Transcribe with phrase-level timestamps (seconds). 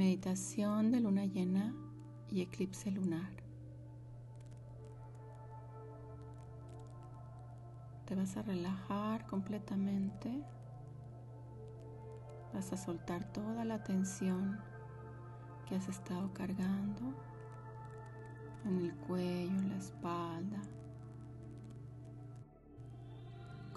[0.00, 1.74] Meditación de luna llena
[2.30, 3.30] y eclipse lunar.
[8.06, 10.42] Te vas a relajar completamente.
[12.54, 14.58] Vas a soltar toda la tensión
[15.68, 17.02] que has estado cargando
[18.64, 20.62] en el cuello, en la espalda.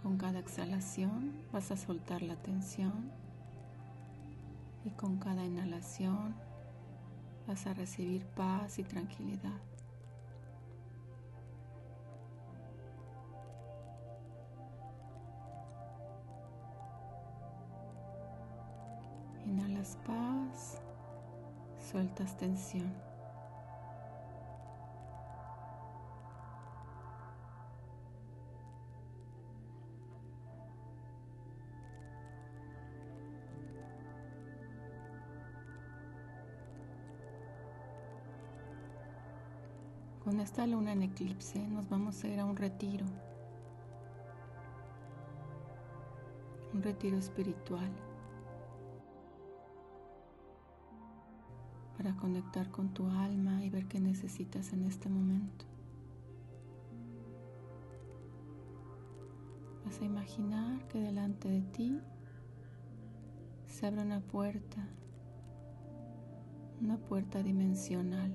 [0.02, 3.12] Con cada exhalación vas a soltar la tensión
[4.86, 6.36] y con cada inhalación
[7.48, 9.60] vas a recibir paz y tranquilidad.
[19.46, 20.82] Inhalas paz,
[21.92, 23.13] sueltas tensión.
[40.34, 43.06] Con esta luna en eclipse nos vamos a ir a un retiro,
[46.74, 47.92] un retiro espiritual.
[51.96, 55.66] para conectar con tu alma y ver qué necesitas en este momento.
[59.86, 62.00] Vas a imaginar que delante de ti
[63.68, 64.84] se abre una puerta,
[66.82, 68.34] una puerta dimensional,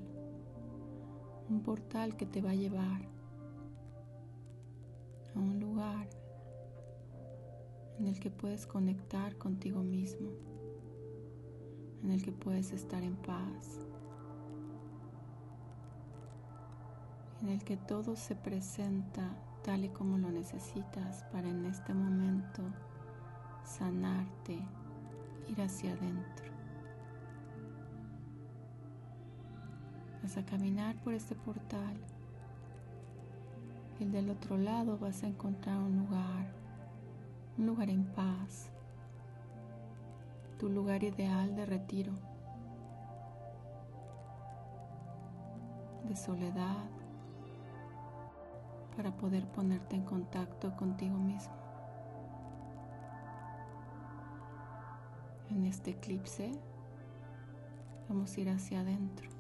[1.49, 3.03] un portal que te va a llevar
[5.35, 6.09] a un lugar
[7.99, 10.31] en el que puedes conectar contigo mismo
[12.03, 13.87] en el que puedes estar en paz,
[17.43, 19.29] en el que todo se presenta
[19.63, 22.63] tal y como lo necesitas para en este momento
[23.65, 24.59] sanarte,
[25.49, 26.58] ir hacia adentro.
[30.29, 31.97] Vas a caminar por este portal
[33.99, 36.53] y del otro lado vas a encontrar un lugar,
[37.57, 38.69] un lugar en paz,
[40.59, 42.13] tu lugar ideal de retiro,
[46.05, 46.91] de soledad,
[48.99, 51.55] para poder ponerte en contacto contigo mismo.
[55.49, 56.53] En este eclipse
[58.11, 59.38] vamos a ir hacia adentro.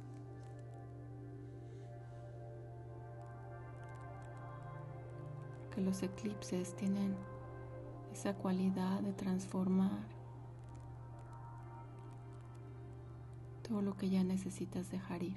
[5.79, 7.15] Porque los eclipses tienen
[8.13, 10.09] esa cualidad de transformar
[13.63, 15.37] todo lo que ya necesitas dejar ir.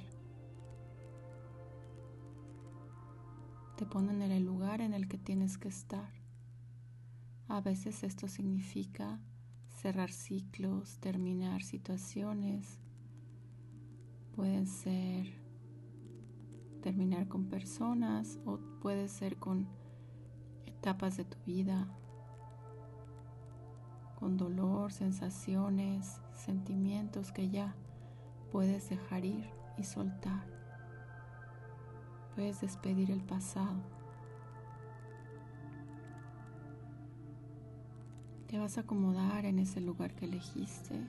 [3.78, 6.12] Te ponen en el lugar en el que tienes que estar.
[7.48, 9.20] A veces esto significa
[9.68, 12.80] cerrar ciclos, terminar situaciones.
[14.36, 15.40] Pueden ser
[16.82, 19.68] terminar con personas o puede ser con
[20.82, 21.88] etapas de tu vida,
[24.20, 27.76] con dolor, sensaciones, sentimientos que ya
[28.52, 29.48] puedes dejar ir
[29.78, 30.44] y soltar.
[32.34, 33.78] Puedes despedir el pasado.
[38.48, 41.00] Te vas a acomodar en ese lugar que elegiste.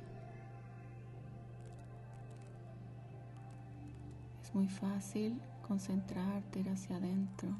[4.42, 7.56] Es muy fácil concentrarte, ir hacia adentro,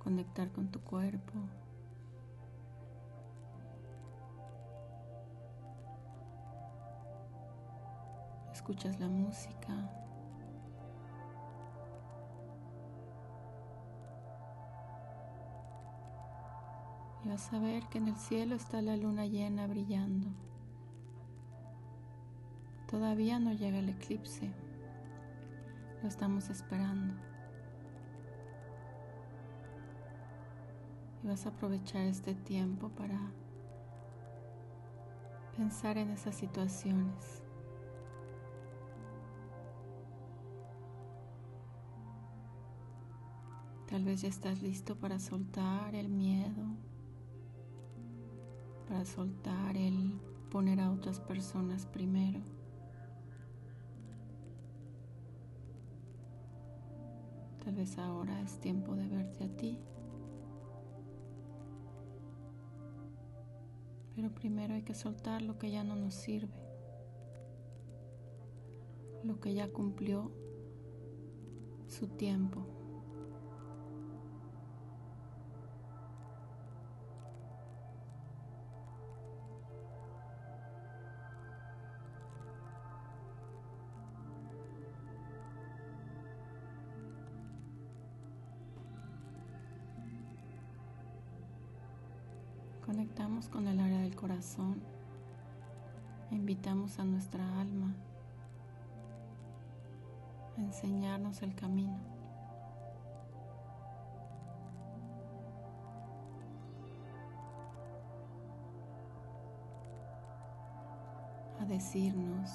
[0.00, 1.34] conectar con tu cuerpo.
[8.60, 9.90] escuchas la música.
[17.24, 20.28] Y vas a ver que en el cielo está la luna llena brillando.
[22.88, 24.52] Todavía no llega el eclipse.
[26.02, 27.29] Lo estamos esperando.
[31.30, 33.16] A aprovechar este tiempo para
[35.56, 37.44] pensar en esas situaciones.
[43.88, 46.66] Tal vez ya estás listo para soltar el miedo,
[48.88, 52.40] para soltar el poner a otras personas primero.
[57.64, 59.78] Tal vez ahora es tiempo de verte a ti.
[64.14, 66.52] Pero primero hay que soltar lo que ya no nos sirve,
[69.22, 70.32] lo que ya cumplió
[71.86, 72.79] su tiempo.
[92.90, 94.82] Conectamos con el área del corazón.
[96.32, 97.94] Invitamos a nuestra alma
[100.56, 101.96] a enseñarnos el camino.
[111.60, 112.50] A decirnos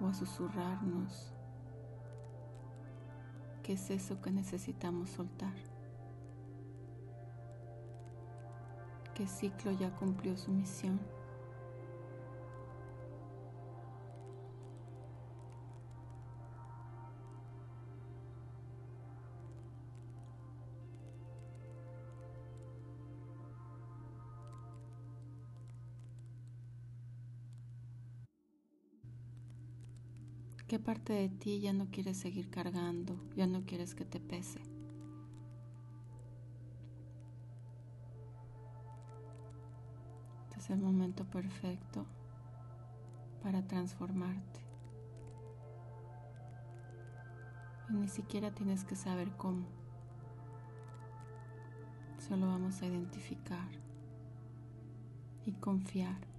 [0.00, 1.34] o a susurrarnos
[3.62, 5.75] qué es eso que necesitamos soltar.
[9.16, 11.00] ¿Qué ciclo ya cumplió su misión?
[30.68, 33.18] ¿Qué parte de ti ya no quieres seguir cargando?
[33.34, 34.75] Ya no quieres que te pese.
[40.56, 42.06] Este es el momento perfecto
[43.42, 44.60] para transformarte.
[47.90, 49.66] Y ni siquiera tienes que saber cómo.
[52.18, 53.68] Solo vamos a identificar
[55.44, 56.36] y confiar.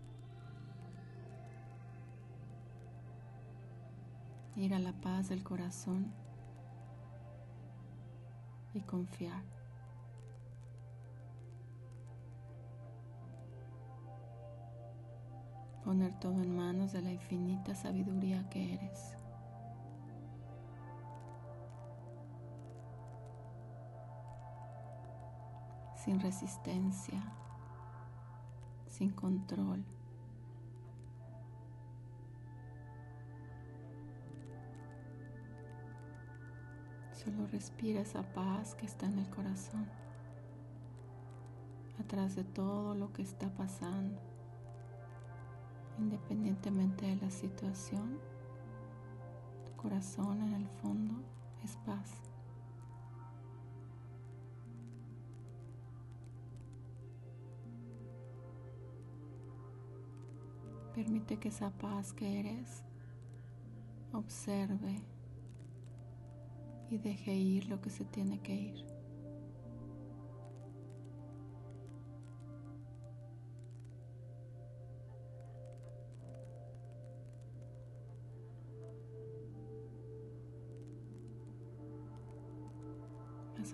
[4.57, 6.11] ir a la paz del corazón
[8.73, 9.56] y confiar.
[15.87, 19.15] Poner todo en manos de la infinita sabiduría que eres.
[25.95, 27.23] Sin resistencia,
[28.87, 29.85] sin control.
[37.13, 39.87] Solo respira esa paz que está en el corazón,
[41.97, 44.26] atrás de todo lo que está pasando,
[45.97, 48.19] independientemente de la situación.
[49.65, 51.13] Tu corazón en el fondo
[51.63, 52.11] es paz.
[60.93, 62.83] Permite que esa paz que eres
[64.13, 65.03] observe
[66.89, 68.96] y deje ir lo que se tiene que ir.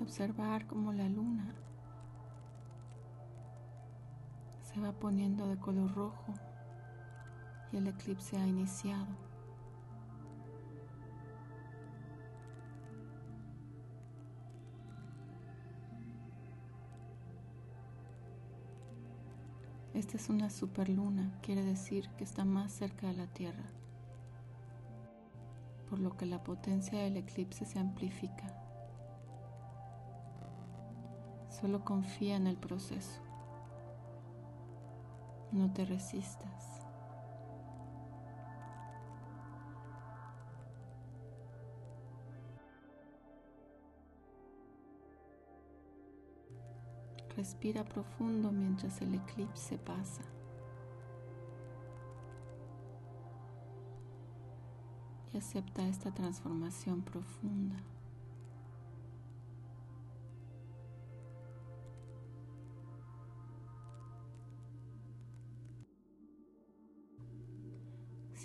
[0.01, 1.55] Observar cómo la luna
[4.61, 6.33] se va poniendo de color rojo
[7.71, 9.07] y el eclipse ha iniciado.
[19.93, 23.69] Esta es una superluna, quiere decir que está más cerca de la Tierra,
[25.89, 28.62] por lo que la potencia del eclipse se amplifica.
[31.63, 33.21] Solo confía en el proceso.
[35.53, 36.81] No te resistas.
[47.37, 50.23] Respira profundo mientras el eclipse pasa.
[55.31, 57.77] Y acepta esta transformación profunda.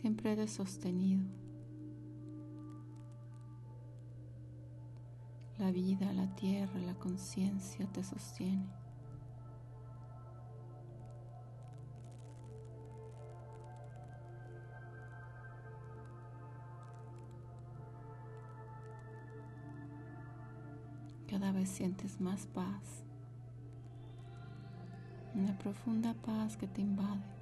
[0.01, 1.25] Siempre eres sostenido.
[5.59, 8.65] La vida, la tierra, la conciencia te sostiene.
[21.27, 23.03] Cada vez sientes más paz,
[25.35, 27.38] una profunda paz que te invade.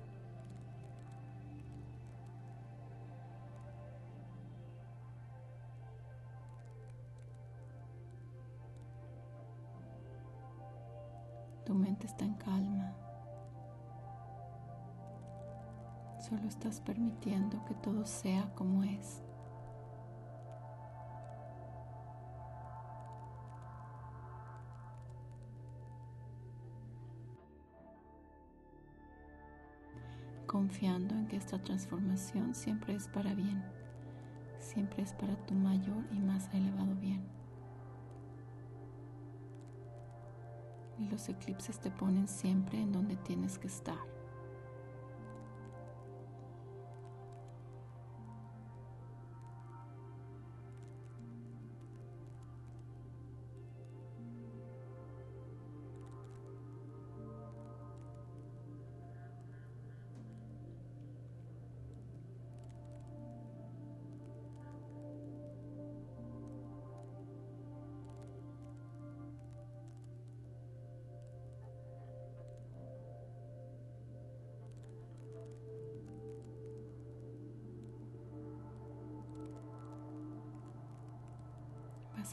[11.76, 12.95] Mente está en calma.
[16.18, 19.23] Solo estás permitiendo que todo sea como es.
[30.47, 33.62] Confiando en que esta transformación siempre es para bien,
[34.59, 37.36] siempre es para tu mayor y más elevado bien.
[40.99, 44.15] Y los eclipses te ponen siempre en donde tienes que estar.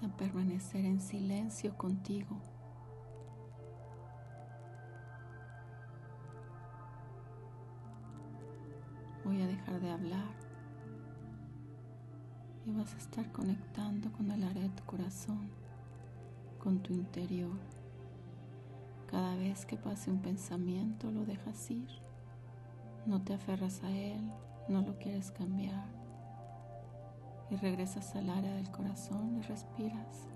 [0.02, 2.42] A permanecer en silencio contigo.
[9.24, 10.34] Voy a dejar de hablar
[12.66, 15.50] y vas a estar conectando con el área de tu corazón,
[16.58, 17.60] con tu interior.
[19.08, 21.90] Cada vez que pase un pensamiento lo dejas ir,
[23.06, 24.32] no te aferras a él,
[24.68, 25.93] no lo quieres cambiar
[27.50, 30.33] y regresas al área del corazón y respiras.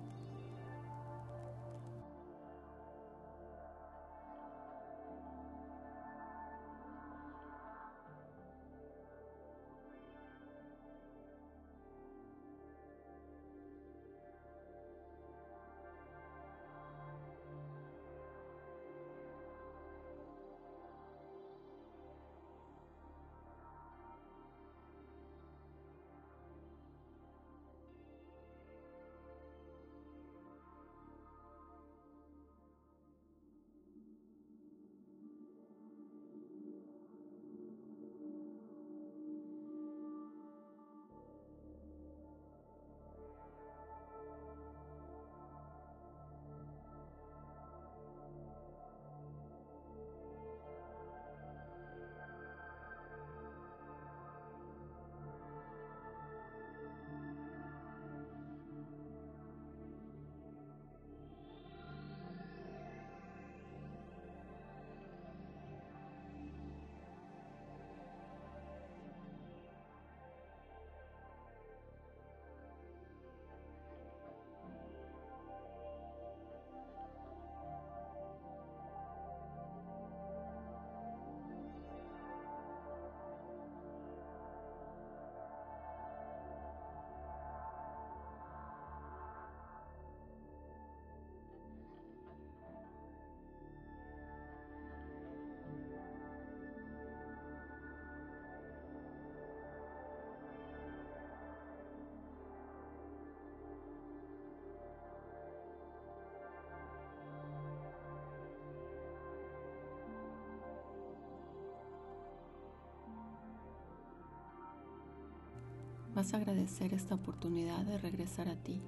[116.17, 118.81] Vas a agradecer esta oportunidad de regresar a ti.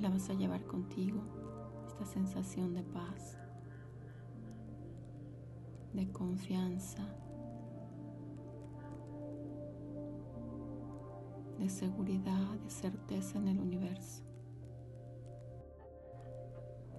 [0.00, 1.20] La vas a llevar contigo,
[1.86, 3.38] esta sensación de paz,
[5.92, 7.06] de confianza,
[11.60, 14.24] de seguridad, de certeza en el universo,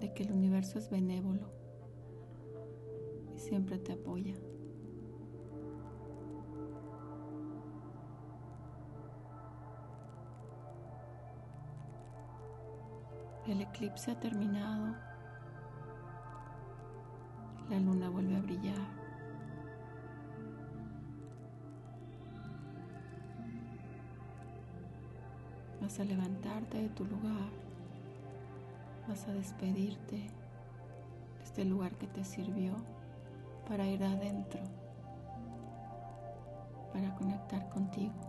[0.00, 1.50] de que el universo es benévolo
[3.36, 4.36] y siempre te apoya.
[13.58, 14.94] El eclipse ha terminado.
[17.68, 18.76] La luna vuelve a brillar.
[25.80, 27.50] Vas a levantarte de tu lugar.
[29.08, 30.30] Vas a despedirte de
[31.42, 32.76] este lugar que te sirvió
[33.66, 34.60] para ir adentro,
[36.92, 38.27] para conectar contigo.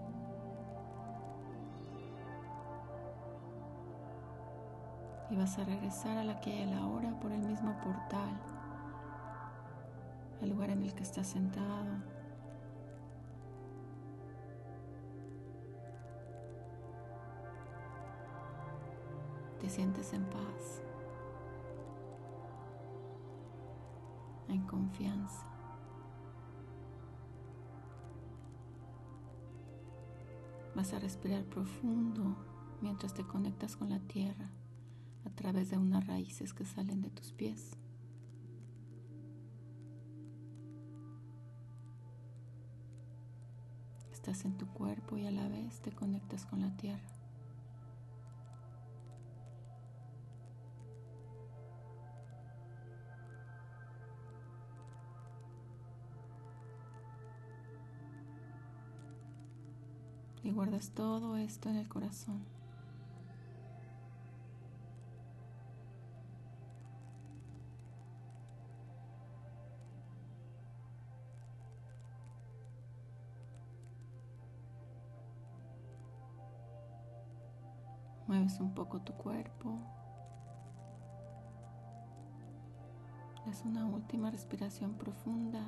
[5.29, 8.39] Y vas a regresar a la que hay a la hora por el mismo portal,
[10.41, 12.19] al lugar en el que estás sentado.
[19.61, 20.81] Te sientes en paz,
[24.47, 25.45] en confianza.
[30.73, 32.37] Vas a respirar profundo
[32.81, 34.49] mientras te conectas con la tierra
[35.29, 37.77] a través de unas raíces que salen de tus pies.
[44.11, 46.99] Estás en tu cuerpo y a la vez te conectas con la tierra.
[60.43, 62.58] Y guardas todo esto en el corazón.
[78.57, 79.77] Un poco tu cuerpo.
[83.47, 85.61] Es una última respiración profunda.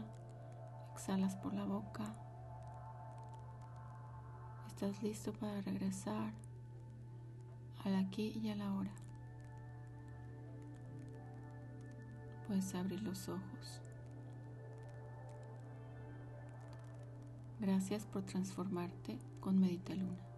[0.93, 2.03] Exhalas por la boca.
[4.67, 6.33] Estás listo para regresar
[7.85, 8.91] al aquí y a la hora.
[12.47, 13.81] Puedes abrir los ojos.
[17.59, 20.30] Gracias por transformarte con Medita Luna.